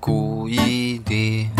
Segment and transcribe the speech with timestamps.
[0.00, 1.50] 故意的。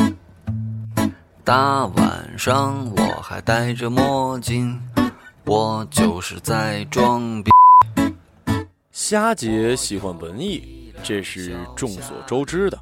[1.42, 4.80] 大晚上我还戴着墨镜，
[5.44, 7.50] 我就是在装逼。
[8.92, 12.78] 虾姐喜欢文艺，这是众所周知的。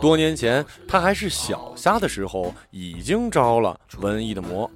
[0.00, 4.70] 多年前，她还是小虾的时候，已经着了文艺的魔，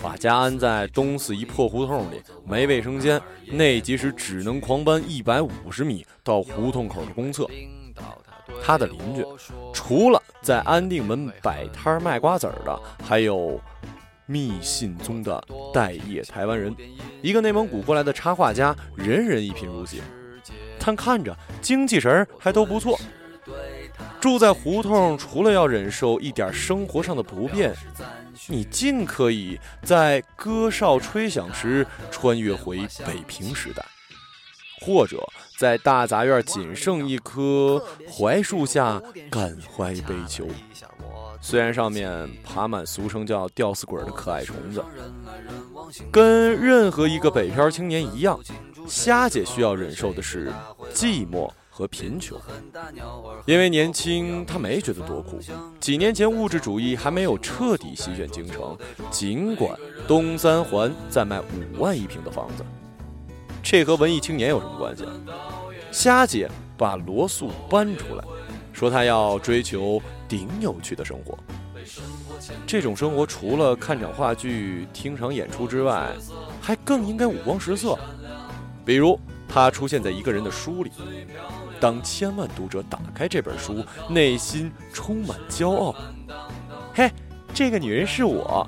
[0.00, 7.48] 把家安在东四一破胡同里，没卫生间，那即使只能狂奔一百五十米到胡同口的公厕。
[8.62, 9.24] 他的邻居，
[9.72, 13.60] 除了在安定门摆摊卖瓜子儿的，还有
[14.26, 15.42] 密信中的
[15.72, 16.74] 待业台湾人，
[17.22, 20.02] 一个内蒙古过来的插画家，人人一贫如洗，
[20.78, 22.98] 但看着精气神还都不错。
[24.20, 27.72] 住在胡同，除了要忍受一点生活上的不便，
[28.48, 33.84] 你尽可以在歌哨吹响时穿越回北平时代，
[34.80, 35.24] 或者
[35.58, 40.46] 在大杂院仅剩一棵槐树下感怀悲秋。
[41.40, 44.84] 虽然上面爬满俗称叫吊死鬼的可爱虫子，
[46.10, 48.38] 跟任何一个北漂青年一样，
[48.86, 50.52] 虾姐需要忍受的是
[50.92, 51.50] 寂寞。
[51.68, 52.40] 和贫穷，
[53.44, 55.38] 因为年轻，她没觉得多苦。
[55.78, 58.74] 几年前，物质主义还没有彻底席卷京城，
[59.10, 62.64] 尽管东三环在卖五万一平的房子，
[63.68, 65.10] 这和文艺青年有什么关系啊？
[65.90, 68.24] 虾姐把罗素搬出来，
[68.72, 71.36] 说她要追求顶有趣的生活。
[72.64, 76.12] 这种生活除了看场话剧、听场演出之外，
[76.60, 77.98] 还更应该五光十色。
[78.84, 80.92] 比如，他出现在一个人的书里。
[81.80, 85.92] 当千万读者打开这本书，内心充满骄傲。
[86.94, 87.10] 嘿，
[87.52, 88.64] 这个女人是我。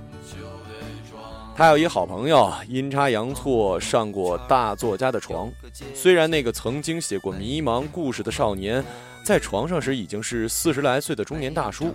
[1.58, 5.50] 他有一好朋友，阴差阳错上过大作家的床。
[5.92, 8.84] 虽然那个曾经写过迷茫故事的少年，
[9.24, 11.92] 在床上时已经是四十来岁的中年大叔，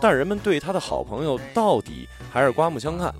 [0.00, 3.14] 但人们对他的好朋友到底还是刮目相看，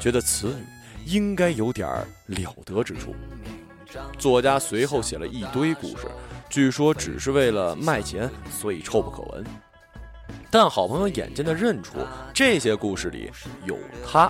[0.00, 0.64] 觉得此女
[1.06, 1.88] 应该有点
[2.26, 3.14] 了得之处。
[4.18, 6.08] 作家随后写了一堆故事。
[6.50, 9.44] 据说只是为了卖钱，所以臭不可闻。
[10.50, 11.98] 但好朋友眼尖的认出，
[12.34, 13.30] 这些故事里
[13.64, 14.28] 有他。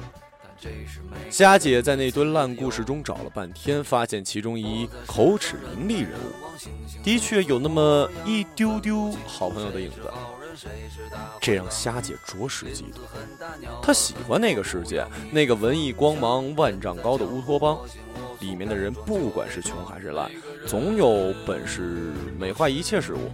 [1.31, 9.97] 虾姐在那堆烂故事中找了半天，发现其中一口齿伶俐人物，的确有那么一丢丢好朋友的影子。
[11.41, 13.01] 这让虾姐着实嫉妒。
[13.83, 17.79] 她喜欢那个世界，那个文艺光芒万丈高的乌托邦。
[18.41, 20.31] 里面的人不管是穷还是烂，
[20.67, 23.31] 总有本事美化一切事物。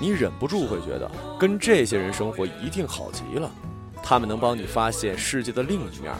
[0.00, 3.50] 你忍不住会觉得，跟这些人生活一定好极了。
[4.02, 6.12] 他们能帮你发现世界的另一面，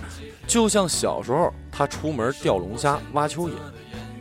[0.46, 3.52] 就像小时候他出门钓龙虾、挖蚯蚓，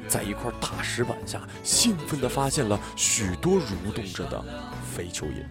[0.07, 4.43] 在一块大石板下兴奋地发现了许多蠕动着的
[4.95, 5.43] 肥蚯蚓。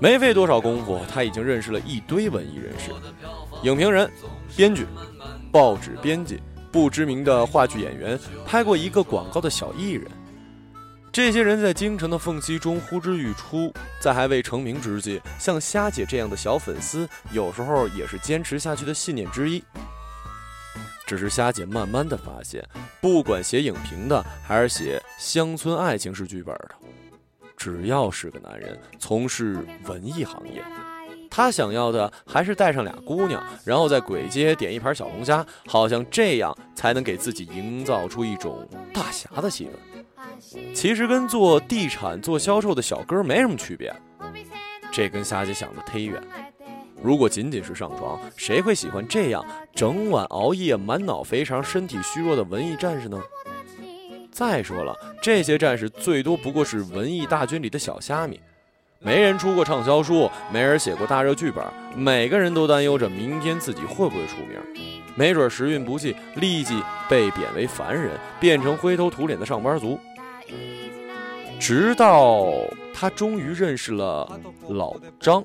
[0.00, 2.90] 没费多少功夫，他已经认识了一堆文艺人士：
[3.62, 4.10] 影评人、
[4.56, 4.86] 编剧、
[5.52, 6.40] 报纸编辑。
[6.72, 10.10] 不知名的话剧演员拍过一个广告的小艺人，
[11.12, 19.62] 这些人在京城的缝隙中呼之欲出，在还未成名之际，像虾姐这样的小粉丝，有时候也是坚持下去的信念之一。
[21.06, 22.66] 只是虾姐慢慢的发现，
[23.02, 26.70] 不管写影评的还是写乡村爱情式剧本的，
[27.58, 30.64] 只要是个男人，从事文艺行业。
[31.30, 39.91] 他想要的还是带上俩姑娘，然后在鬼街点一盘小龙虾，好像这样才能给自己营造出一种大侠的气氛。
[40.74, 43.94] 其实跟做地产、做销售的小哥没什么区别，
[44.90, 46.22] 这跟霞姐想的忒远。
[47.02, 49.44] 如果仅仅是上床，谁会喜欢这样
[49.74, 53.20] 整晚熬夜、满脑肥肠、身体虚弱的文艺战士呢？
[54.30, 58.40] 再说了，这些战士最多不过是文艺大军里的小虾米。
[59.00, 61.64] 没人出过畅销书，没人写过大热剧本，
[61.96, 64.56] 每个人都担忧着明天自己会不会出名，
[65.16, 69.98] 没准时运不济，立即被贬为凡人，变成灰头土脸的上班族。
[71.58, 72.52] 直到
[72.92, 75.44] 他终于认识了老张，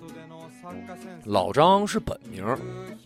[1.25, 2.43] 老张是本名，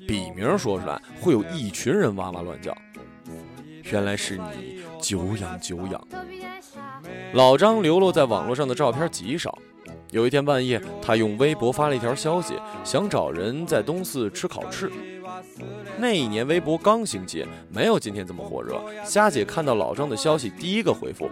[0.07, 2.75] 笔名说出来会有一群人哇哇乱叫。
[3.91, 6.07] 原来是你，久仰久仰。
[7.33, 9.57] 老张流落在网络上的照片极少。
[10.11, 12.53] 有一天半夜，他用微博发了一条消息，
[12.83, 14.91] 想找人在东四吃烤翅。
[15.97, 18.81] 那一年微博刚兴起，没有今天这么火热。
[19.05, 21.29] 虾姐看到老张的消息，第一个回复：“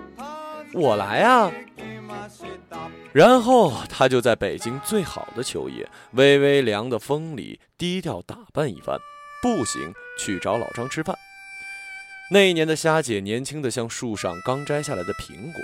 [0.73, 1.51] 我来啊！”
[3.11, 8.99] 然后他就在北京最好的秋夜，微微凉的风里，低调打扮一番，
[9.41, 11.17] 步行去找老张吃饭。
[12.31, 15.61] 那一年的虾姐年轻的像树上刚摘下来的苹果，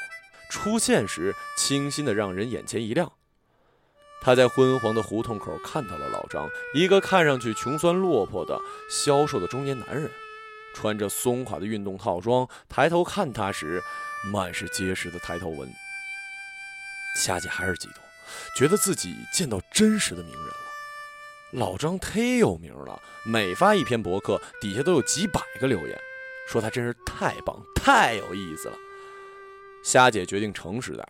[0.49, 3.11] 出现时清新的让人眼前一亮。
[4.21, 8.59] 她在昏黄的胡同口看到了老张，一个看上去穷酸落魄的
[8.89, 10.09] 消瘦的中年男人，
[10.73, 13.83] 穿着松垮的运动套装，抬头看他时，
[14.31, 15.71] 满是结实的抬头纹。
[17.17, 18.03] 夏姐还是激动，
[18.57, 20.55] 觉得自己见到真实的名人了。
[21.51, 25.99] 老张忒有名了，每发一篇博客，底下都有几百个留言，
[26.47, 28.77] 说他真是太棒，太有意思了。
[29.83, 31.07] 夏姐决定诚实点，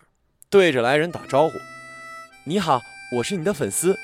[0.48, 1.54] 对着来人打招呼
[2.44, 2.82] ：“你好。”
[3.12, 3.96] 我是你的粉丝，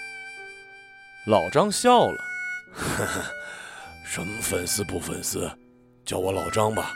[1.27, 2.25] 老张笑了，
[2.73, 3.25] 呵呵，
[4.07, 5.51] 什么粉丝不粉丝，
[6.07, 6.93] 叫我老张吧。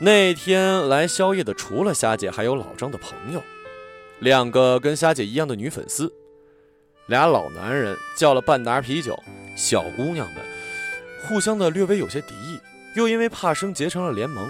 [0.00, 3.42] 那天来宵夜的除了虾姐，还有老张的朋友，
[4.20, 6.12] 两个跟虾姐一样的女粉丝，
[7.06, 9.20] 俩老男人叫了半打啤酒，
[9.56, 10.44] 小姑娘们
[11.22, 12.60] 互相的略微有些敌意，
[12.94, 14.48] 又因为怕生结成了联盟。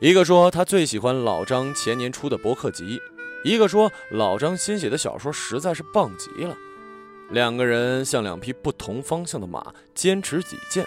[0.00, 3.00] 一个说他最喜欢老张前年出的博客集。
[3.44, 6.54] 一个说老张新写的小说实在是棒极了，
[7.30, 10.86] 两个人像两匹不同方向的马，坚持己见，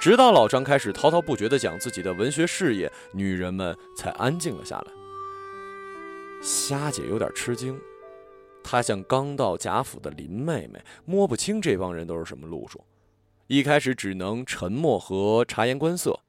[0.00, 4.92] 直到老张开始滔滔不绝地讲自己的文学事业，女人们才安静了下来。
[6.42, 7.80] 虾姐有点吃惊，
[8.62, 12.84] 她像刚到贾府的林妹妹，摸不清这帮人都是什么路数，
[13.46, 16.20] 一开始只能沉默和察言观色。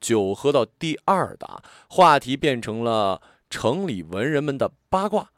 [0.00, 3.20] 酒喝到第二打，话题变成了。
[3.52, 5.32] 城里文人们的八卦，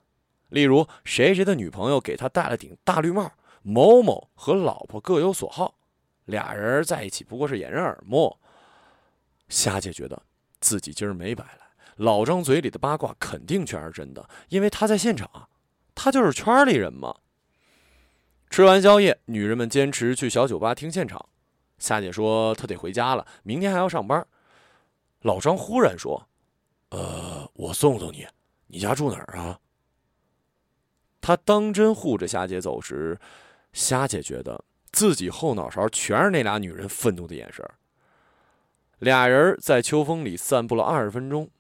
[0.51, 3.33] 例如谁谁的女朋友给他戴了顶大绿帽，
[3.63, 5.77] 某某和老婆各有所好，
[6.33, 8.37] 俩人在一起不过是掩人耳目。
[9.49, 10.21] 夏姐觉得
[10.59, 11.61] 自己今儿没白来，
[11.97, 15.49] 老张嘴里的八卦肯定全是真的，因为他在现场，
[15.95, 17.15] 他就是圈里人嘛。
[18.51, 21.25] 吃完宵夜，女人们坚持去小酒吧听现场。
[21.79, 24.27] 夏姐说她得回家了，明天还要上班。
[25.21, 26.29] 老张忽然说。
[26.91, 28.27] 呃，我送送你，
[28.67, 29.59] 你家住哪儿啊？
[31.23, 33.19] 他当真护着虾姐走时，
[33.73, 37.69] 虾姐觉得自己后脑勺全是那俩女人愤怒的眼神。
[38.99, 41.51] 俩人在秋风里散步了二十分钟，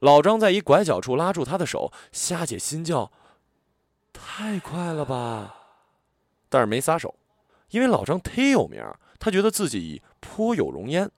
[0.00, 3.12] 老张在一拐角处拉住他的手，虾姐心叫：
[4.12, 5.54] 太快了吧！
[6.48, 7.14] 但是没撒手，
[7.70, 8.82] 因为老张忒有名，
[9.20, 11.08] 他觉得自己颇有容颜。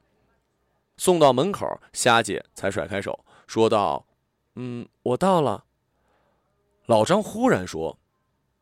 [0.99, 3.25] 送到门口，虾姐才甩开手。
[3.47, 4.05] 说道
[4.57, 5.65] ：“嗯，我到了。”
[6.85, 7.99] 老张忽然说：“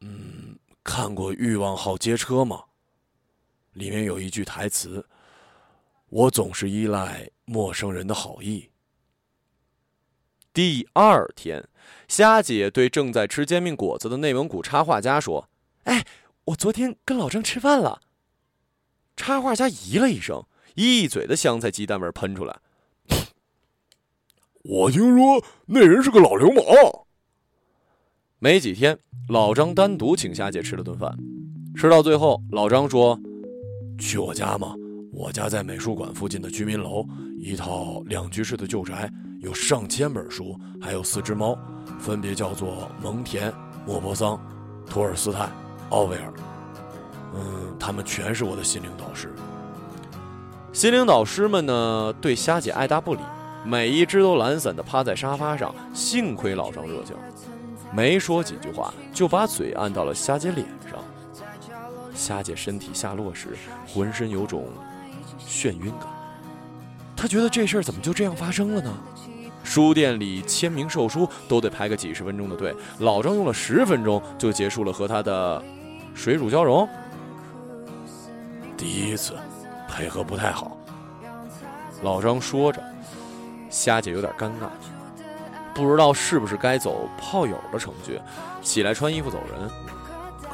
[0.01, 2.65] 嗯，看过《欲望号街车》吗？
[3.73, 5.07] 里面有一句台词
[6.09, 8.71] ：‘我总是依赖陌生人的好意。’”
[10.53, 11.69] 第二天，
[12.09, 15.49] 虾姐对正在吃煎饼果子的内蒙古插画家说
[15.85, 16.05] ：“哎，
[16.47, 18.03] 我昨天跟老张吃饭了。”
[19.17, 20.45] 插画家咦了一声，
[20.75, 22.59] 一嘴的香菜鸡蛋味喷出来。
[24.63, 26.65] 我听说那人是个老流氓。
[28.41, 31.17] 没几天，老张单独请虾姐吃了顿饭，
[31.77, 33.21] 吃到最后，老张说
[34.01, 34.75] ：“去我家吗？
[35.13, 37.07] 我家在美术馆附近的居民楼，
[37.39, 41.57] 一套两居室的旧宅，有上千本书，还有四只猫，
[41.99, 43.53] 分别叫做蒙恬、
[43.87, 44.41] 莫泊桑、
[44.87, 45.49] 托尔斯泰、
[45.91, 46.33] 奥威尔。
[47.35, 49.33] 嗯，他们全是我的心灵导师。
[50.73, 53.21] 心灵导师们呢，对虾姐爱答不理。”
[53.63, 57.15] 每一只都懒散地趴在沙发上，幸亏老张热情，
[57.95, 60.99] 没说几句话就把嘴按到了虾姐脸上。
[62.15, 64.69] 虾姐身体下落时，浑身有种
[65.39, 66.09] 眩晕感。
[67.17, 68.93] 她觉得这事儿怎么就这样发生了呢？
[69.63, 75.63] 书店里签名售书都得排个几十分钟的队，老张用了十分钟就结束了和他的
[76.15, 76.89] 水乳交融。
[78.77, 79.35] 第一次，
[79.89, 80.77] 配合不太好。
[82.03, 82.83] 老张说着。
[83.69, 84.67] 虾姐有点尴尬，
[85.73, 88.21] 不知道是不是该走炮友的程序，
[88.63, 89.71] 起来穿衣服走人。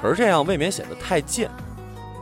[0.00, 1.50] 可是这样未免显得太贱。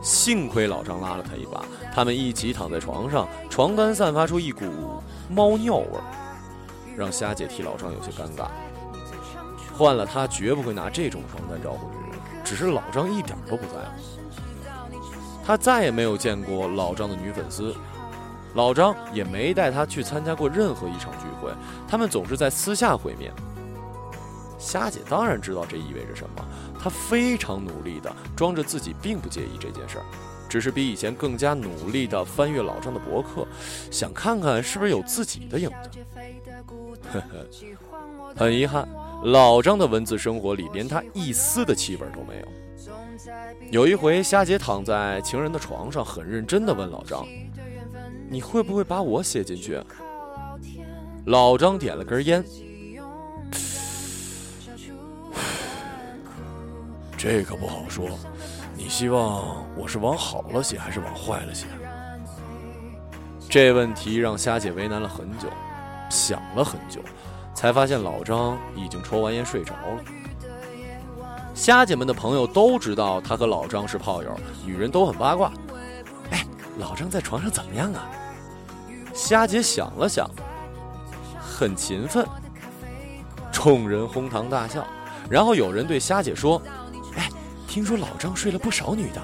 [0.01, 4.63] 幸亏老张拉了他一把，他们一起躺在床上，床单散发出一股
[5.29, 6.03] 猫尿味儿，
[6.95, 8.47] 让虾姐替老张有些尴尬。
[9.73, 12.19] 换了他，绝不会拿这种床单招呼女人。
[12.43, 14.99] 只是老张一点都不在乎，
[15.43, 17.75] 他再也没有见过老张的女粉丝。
[18.53, 21.51] 老张也没带他去参加过任何一场聚会，
[21.87, 23.33] 他们总是在私下会面。
[24.57, 26.45] 虾姐当然知道这意味着什么，
[26.79, 30.05] 她非常努力地装着自己并不介意这件事儿，
[30.49, 33.47] 只是比以前更加努力地翻阅老张的博客，
[33.91, 35.99] 想看看是不是有自己的影子。
[37.11, 37.47] 呵呵，
[38.35, 38.87] 很遗憾，
[39.23, 42.47] 老张的文字生活里连他一丝的气味都没有。
[43.71, 47.25] 有一回，虾姐躺在情人的床上，很认真地问老张。
[48.29, 49.79] 你会不会把我写进去？
[51.25, 52.43] 老张点了根烟，
[57.17, 58.07] 这可不好说。
[58.75, 61.65] 你希望我是往好了写，还是往坏了写？
[63.49, 65.47] 这问题让虾姐为难了很久，
[66.09, 66.99] 想了很久，
[67.53, 70.03] 才发现老张已经抽完烟睡着了。
[71.53, 75.53] 虾姐们的朋友都知道她和老张是炮友，女人都很八卦。
[76.31, 76.45] 哎，
[76.77, 78.09] 老张在床上怎么样啊？
[79.13, 80.29] 虾姐想了想，
[81.39, 82.27] 很勤奋。
[83.53, 84.85] 众人哄堂大笑，
[85.29, 86.61] 然后有人对虾姐说：“，
[87.75, 89.21] 听说老张睡了不少女的。”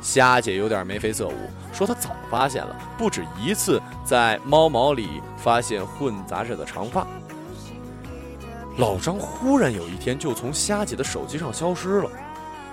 [0.00, 1.34] 虾姐有点眉飞色舞，
[1.72, 7.04] 说她早发现了，不止一次在猫毛里发现混杂着的长发。
[8.76, 12.08] 老张忽然有一天就从虾姐的手机上消失了，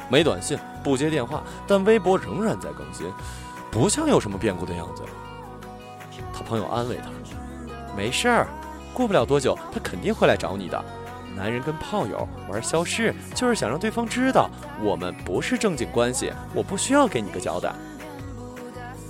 [0.08, 3.12] 没短信，不接电话，但微博仍然在更新，
[3.72, 5.02] 不像有什么变故的样子。
[6.32, 7.10] 他朋友安慰他
[7.98, 8.48] ：“没事儿，
[8.94, 10.86] 过不了多久他肯定会来找你的。
[11.36, 14.50] 男人跟炮友玩消失，就是想让对方知道
[14.82, 17.74] 我们不是正经关系，我不需要给你个交代。”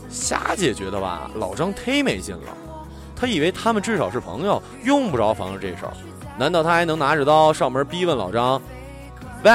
[0.09, 2.57] 虾姐觉得吧，老张忒没劲了，
[3.15, 5.93] 他以为他们至少是朋友，用不着防着这事儿。
[6.37, 8.61] 难道他还能拿着刀上门逼问老张？
[9.43, 9.51] 喂，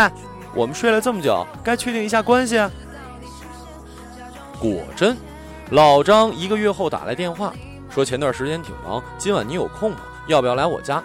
[0.54, 2.56] 我们睡了这么久，该确定一下关系。
[4.60, 5.16] 果真，
[5.70, 7.52] 老张一个月后打来电话，
[7.90, 9.98] 说前段时间挺忙，今晚你有空吗？
[10.28, 11.02] 要不要来我家？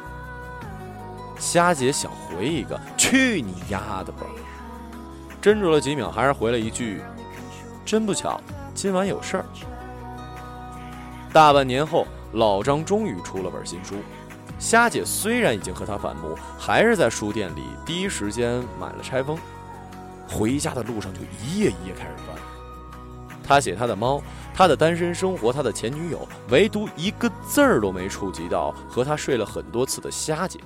[1.39, 4.27] 虾姐想回一个去你丫的吧，
[5.41, 7.01] 斟酌了几秒，还是回了一句：
[7.86, 8.39] 真不巧，
[8.75, 9.46] 今晚有事儿。
[11.31, 13.96] 大半年后，老张终于出了本新书。
[14.60, 19.38] 虾姐虽然已经和他反目，还是在书店里第一时间买了拆封。
[20.27, 22.36] 回家的路上就一页一页开始翻。
[23.41, 24.22] 他写他的猫，
[24.53, 30.60] 他的单身生活，他的前女友，唯独一个字儿都没触及到和他睡了很多次的虾姐。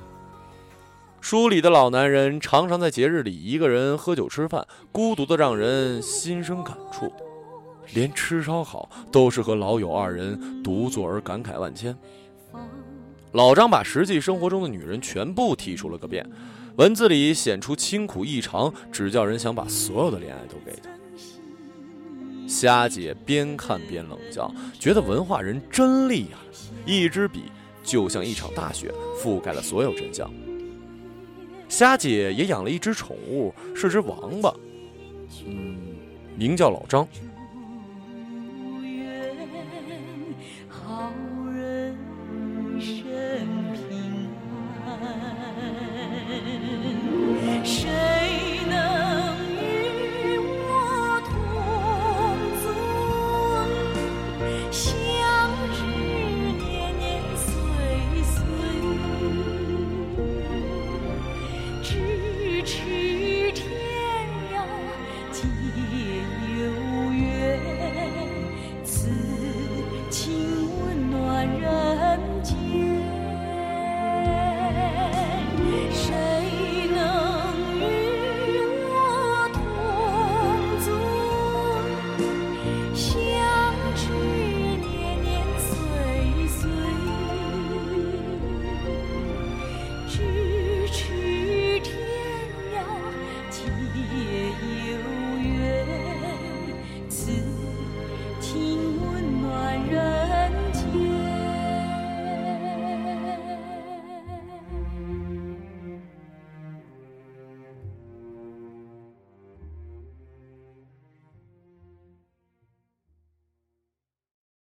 [1.23, 7.09] 书里的老男人常常在节日里一个人喝酒吃饭，孤独的让人心生感触。
[7.93, 11.97] 连吃烧烤都是和老友二人独坐而感慨万千。
[13.31, 16.29] 老张把实际生活中的女人全部提出了个遍，
[16.75, 20.89] 文字里显出清苦异常，只叫人想把所有的恋爱都给他。
[22.45, 26.39] 虾姐边看边冷笑，觉得文化人真厉害，
[26.85, 27.43] 一支笔
[27.81, 30.29] 就像一场大雪，覆盖了所有真相。
[31.73, 34.53] 虾姐也养了一只宠物，是只王八，
[35.43, 35.75] 嗯，
[36.37, 37.07] 名叫老张。